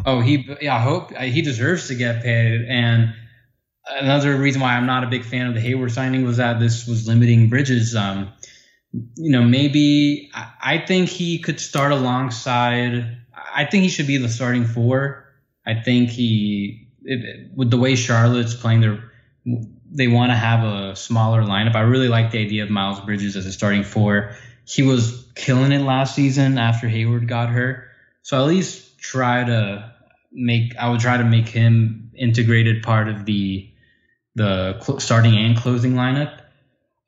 [0.05, 0.75] Oh, he yeah.
[0.75, 2.65] I hope he deserves to get paid.
[2.67, 3.13] And
[3.87, 6.87] another reason why I'm not a big fan of the Hayward signing was that this
[6.87, 7.95] was limiting Bridges.
[7.95, 8.31] Um,
[8.91, 13.17] you know, maybe I, I think he could start alongside.
[13.55, 15.25] I think he should be the starting four.
[15.65, 19.11] I think he, it, with the way Charlotte's playing, their
[19.95, 21.75] they want to have a smaller lineup.
[21.75, 24.35] I really like the idea of Miles Bridges as a starting four.
[24.65, 27.89] He was killing it last season after Hayward got hurt.
[28.23, 29.93] So at least try to
[30.31, 30.75] make.
[30.77, 33.69] I would try to make him integrated part of the
[34.35, 36.39] the starting and closing lineup.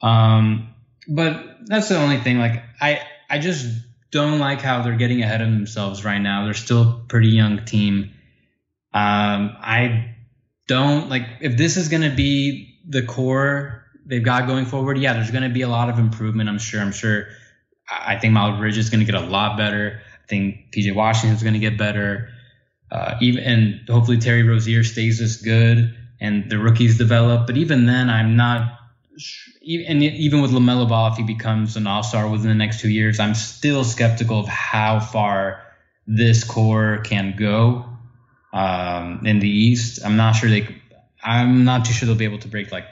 [0.01, 0.75] Um,
[1.07, 2.37] but that's the only thing.
[2.37, 3.65] Like I, I just
[4.11, 6.45] don't like how they're getting ahead of themselves right now.
[6.45, 8.11] They're still a pretty young team.
[8.93, 10.15] Um, I
[10.67, 14.97] don't like if this is going to be the core they've got going forward.
[14.97, 16.49] Yeah, there's going to be a lot of improvement.
[16.49, 16.81] I'm sure.
[16.81, 17.27] I'm sure.
[17.89, 20.01] I think Miles Bridge is going to get a lot better.
[20.25, 22.29] I think PJ Washington is going to get better.
[22.91, 27.45] Uh, even and hopefully Terry Rozier stays this good and the rookies develop.
[27.45, 28.79] But even then, I'm not
[29.67, 32.89] and even with LaMelo Ball, if he becomes an all star within the next two
[32.89, 35.61] years, I'm still skeptical of how far
[36.05, 37.85] this core can go
[38.53, 39.99] um, in the East.
[40.03, 40.67] I'm not sure they.
[41.23, 42.85] I'm not too sure they'll be able to break like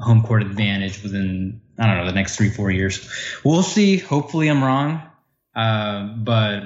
[0.00, 3.08] home court advantage within I don't know the next three four years.
[3.44, 3.98] We'll see.
[3.98, 5.02] Hopefully, I'm wrong,
[5.54, 6.62] uh, but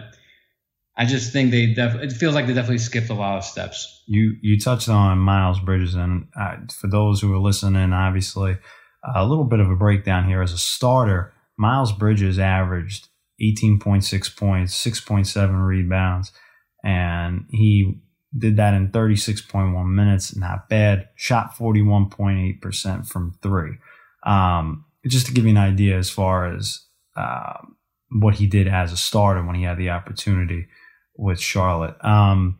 [0.96, 4.02] I just think they def- it feels like they definitely skipped a lot of steps.
[4.06, 6.26] You you touched on Miles Bridges, and
[6.72, 8.56] for those who are listening, obviously
[9.14, 11.32] a little bit of a breakdown here as a starter.
[11.58, 13.08] Miles Bridges averaged
[13.40, 16.32] 18.6 points, 6.7 rebounds,
[16.84, 18.00] and he
[18.36, 20.36] did that in 36.1 minutes.
[20.36, 21.08] Not bad.
[21.14, 23.76] Shot 41.8% from three.
[24.24, 26.80] Um, just to give you an idea as far as
[27.16, 27.75] um,
[28.10, 30.66] what he did as a starter when he had the opportunity
[31.16, 31.96] with Charlotte.
[32.04, 32.58] Um,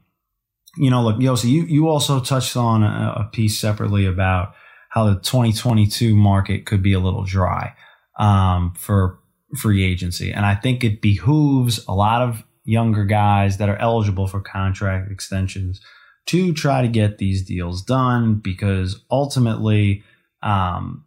[0.76, 4.54] you know, look, Yossi, you, you also touched on a, a, piece separately about
[4.90, 7.74] how the 2022 market could be a little dry
[8.18, 9.18] um, for
[9.56, 10.32] free agency.
[10.32, 15.11] And I think it behooves a lot of younger guys that are eligible for contract
[15.11, 15.80] extensions
[16.26, 20.02] to try to get these deals done because ultimately
[20.42, 21.04] um,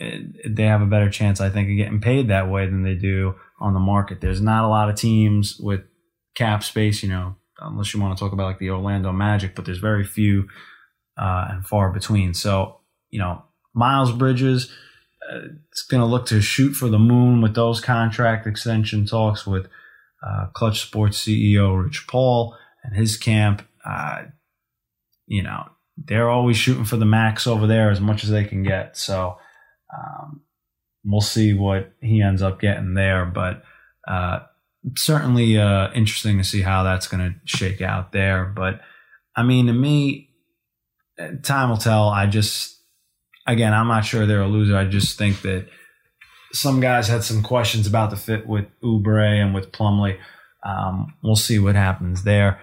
[0.00, 3.34] they have a better chance, I think, of getting paid that way than they do
[3.62, 4.20] on the market.
[4.20, 5.82] There's not a lot of teams with
[6.34, 9.64] cap space, you know, unless you want to talk about like the Orlando Magic, but
[9.64, 10.48] there's very few
[11.16, 12.34] uh, and far between.
[12.34, 14.70] So, you know, Miles Bridges,
[15.30, 19.46] uh, it's going to look to shoot for the moon with those contract extension talks
[19.46, 19.68] with
[20.26, 23.62] uh, Clutch Sports CEO Rich Paul and his camp.
[23.84, 24.24] Uh,
[25.26, 28.64] you know, they're always shooting for the max over there as much as they can
[28.64, 28.96] get.
[28.96, 29.38] So,
[29.96, 30.42] um,
[31.04, 33.24] we'll see what he ends up getting there.
[33.24, 33.62] But,
[34.06, 34.40] uh,
[34.96, 38.44] certainly uh, interesting to see how that's going to shake out there.
[38.44, 38.80] But
[39.36, 40.30] I mean, to me,
[41.42, 42.08] time will tell.
[42.08, 42.78] I just,
[43.46, 44.76] again, I'm not sure they're a loser.
[44.76, 45.68] I just think that
[46.52, 50.18] some guys had some questions about the fit with Oubre and with Plumlee.
[50.64, 52.60] Um, we'll see what happens there.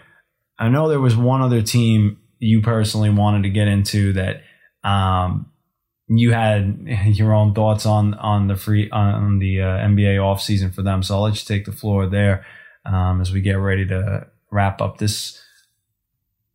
[0.57, 4.43] I know there was one other team you personally wanted to get into that
[4.83, 5.51] um,
[6.09, 10.81] you had your own thoughts on on the free on the uh, NBA offseason for
[10.81, 11.03] them.
[11.03, 12.45] So I'll let you take the floor there
[12.85, 15.41] um, as we get ready to wrap up this.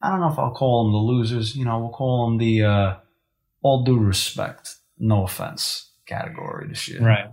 [0.03, 1.57] I don't know if I'll call them the losers.
[1.57, 2.97] You know, we'll call them the uh,
[3.63, 7.01] all due respect, no offense category this year.
[7.01, 7.27] Right.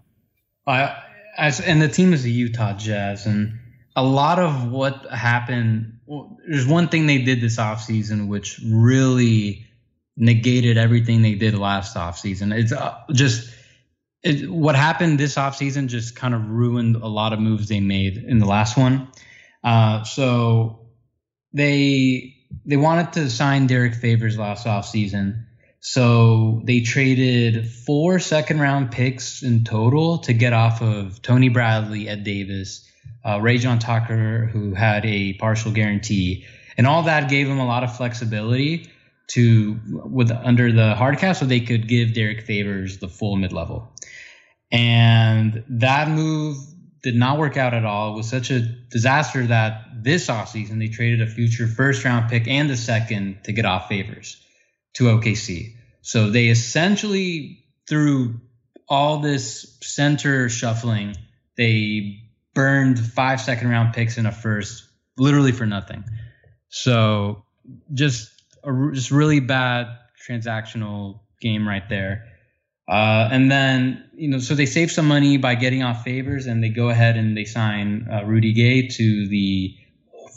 [0.67, 1.03] I
[1.37, 3.59] as and the team is the Utah Jazz, and
[3.95, 5.99] a lot of what happened.
[6.05, 9.65] Well, there's one thing they did this offseason which really
[10.17, 12.57] negated everything they did last offseason.
[12.57, 13.53] It's uh, just
[14.23, 18.17] it, what happened this offseason just kind of ruined a lot of moves they made
[18.17, 19.07] in the last one.
[19.63, 20.87] Uh, so
[21.53, 22.35] they
[22.65, 25.45] they wanted to sign Derrick Favors last offseason.
[25.79, 32.07] So they traded four second round picks in total to get off of Tony Bradley,
[32.07, 32.87] Ed Davis,
[33.23, 36.45] uh, Rayjon Tucker, who had a partial guarantee.
[36.77, 38.90] And all that gave them a lot of flexibility
[39.31, 43.53] to with under the hard cap so they could give Derrick Favors the full mid
[43.53, 43.93] level.
[44.71, 46.57] And that move
[47.01, 48.13] did not work out at all.
[48.13, 52.47] It was such a disaster that this offseason they traded a future first round pick
[52.47, 54.37] and a second to get off Favors.
[54.95, 55.75] to OKC.
[56.01, 58.41] So they essentially, through
[58.89, 61.15] all this center shuffling,
[61.55, 62.19] they
[62.53, 64.83] burned five second round picks in a first,
[65.17, 66.03] literally for nothing.
[66.69, 67.45] So
[67.93, 68.29] just
[68.63, 69.87] a just really bad
[70.27, 72.27] transactional game right there.
[72.87, 76.63] Uh, and then, you know, so they save some money by getting off Favors and
[76.63, 79.75] they go ahead and they sign uh, Rudy Gay to the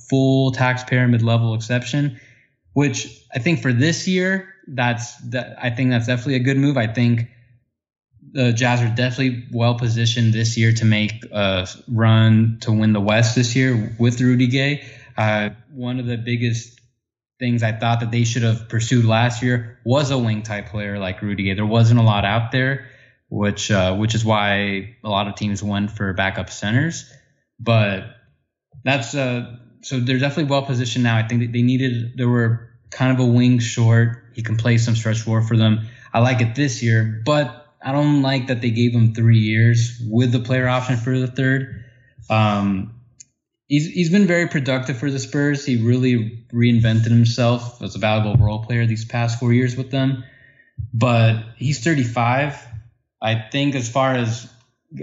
[0.09, 2.21] full taxpayer mid level exception,
[2.73, 6.77] which I think for this year, that's that I think that's definitely a good move.
[6.77, 7.29] I think
[8.33, 13.01] the Jazz are definitely well positioned this year to make a run to win the
[13.01, 14.85] West this year with Rudy Gay.
[15.17, 16.74] Uh, one of the biggest
[17.45, 20.99] things I thought that they should have pursued last year was a wing type player
[20.99, 22.87] like Rudy There wasn't a lot out there,
[23.29, 27.13] which uh, which is why a lot of teams went for backup centers.
[27.61, 28.05] But
[28.83, 31.19] that's uh, so they're definitely well positioned now.
[31.19, 34.25] I think they needed there were kind of a wing short.
[34.33, 35.87] He can play some stretch four for them.
[36.15, 40.01] I like it this year, but I don't like that they gave him three years
[40.01, 41.85] with the player option for the third.
[42.31, 42.95] Um,
[43.75, 45.67] he's he's been very productive for the Spurs.
[45.67, 50.23] He really reinvented himself as a valuable role player these past four years with them.
[50.93, 52.57] But he's 35.
[53.21, 54.49] I think as far as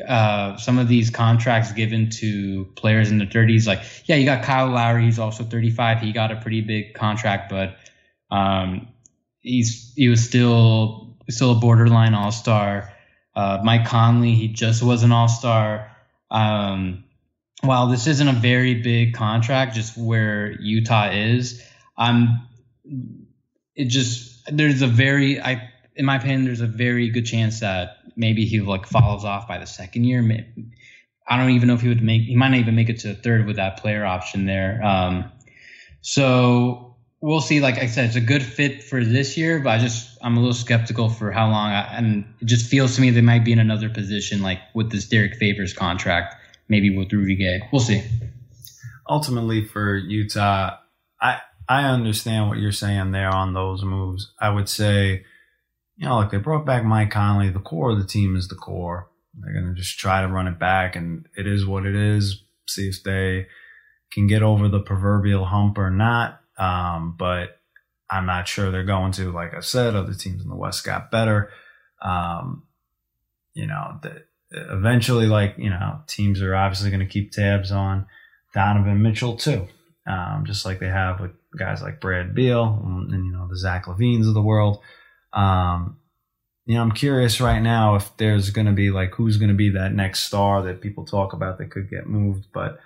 [0.08, 4.44] uh, some of these contracts given to players in the 30s, like yeah, you got
[4.44, 5.04] Kyle Lowry.
[5.04, 6.00] He's also 35.
[6.00, 7.76] He got a pretty big contract, but
[8.30, 8.88] um,
[9.42, 12.94] he's he was still still a borderline all star.
[13.36, 15.92] Uh, Mike Conley, he just was an all star.
[16.30, 17.04] Um,
[17.62, 21.64] while this isn't a very big contract, just where Utah is,
[21.98, 22.48] I'm.
[23.76, 27.98] It just there's a very I in my opinion there's a very good chance that
[28.16, 30.46] maybe he like follows off by the second year.
[31.28, 32.24] I don't even know if he would make.
[32.24, 34.84] He might not even make it to the third with that player option there.
[34.84, 35.32] Um,
[36.02, 37.62] so we'll see.
[37.62, 40.40] Like I said, it's a good fit for this year, but I just I'm a
[40.40, 41.70] little skeptical for how long.
[41.72, 44.92] I, and it just feels to me they might be in another position, like with
[44.92, 46.36] this Derrick Favors contract,
[46.72, 47.62] maybe with Rudy Gay.
[47.72, 48.02] We'll see.
[49.08, 50.78] Ultimately, for Utah,
[51.22, 54.34] I I understand what you're saying there on those moves.
[54.40, 55.24] I would say,
[55.98, 57.50] you know, like they brought back Mike Conley.
[57.50, 59.10] The core of the team is the core.
[59.36, 62.42] They're gonna just try to run it back, and it is what it is.
[62.68, 63.48] See if they
[64.12, 67.60] can get over the proverbial hump or not um, but
[68.10, 69.32] I'm not sure they're going to.
[69.32, 71.50] Like I said, other teams in the West got better.
[72.02, 72.64] Um,
[73.54, 78.06] you know, the, eventually, like, you know, teams are obviously going to keep tabs on
[78.54, 79.68] Donovan Mitchell too.
[80.08, 83.58] Um, just like they have with guys like Brad Beal and, and you know, the
[83.58, 84.80] Zach LaVines of the world.
[85.34, 85.98] Um,
[86.66, 89.56] you know, I'm curious right now if there's going to be like who's going to
[89.56, 92.80] be that next star that people talk about that could get moved, but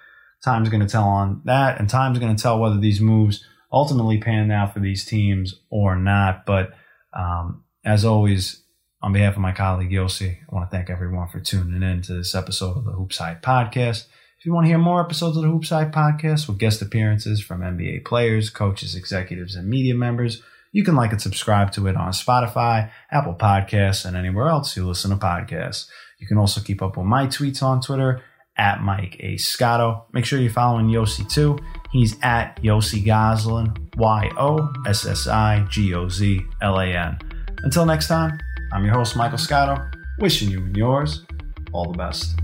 [0.44, 4.20] time's going to tell on that, and time's going to tell whether these moves ultimately
[4.20, 6.46] pan out for these teams or not.
[6.46, 6.72] But
[7.14, 8.64] um, as always,
[9.06, 12.14] on behalf of my colleague Yossi, I want to thank everyone for tuning in to
[12.14, 14.08] this episode of the HoopsHype Podcast.
[14.40, 17.62] If you want to hear more episodes of the HoopsHype Podcast with guest appearances from
[17.62, 20.42] NBA players, coaches, executives, and media members,
[20.72, 24.88] you can like and subscribe to it on Spotify, Apple Podcasts, and anywhere else you
[24.88, 25.88] listen to podcasts.
[26.18, 28.24] You can also keep up with my tweets on Twitter
[28.58, 29.38] at Mike A.
[29.38, 30.08] Scotto.
[30.14, 31.60] Make sure you're following Yossi too.
[31.92, 37.20] He's at Yossi Gozlan, Y O S S I G O Z L A N.
[37.64, 38.40] Until next time,
[38.76, 39.82] I'm your host, Michael Scotto,
[40.20, 41.26] wishing you and yours
[41.72, 42.36] all the best.